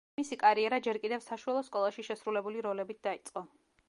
[0.19, 3.45] მისი კარიერა ჯერ კიდევ საშუალო სკოლაში შესრულებული როლებით დაიწყო.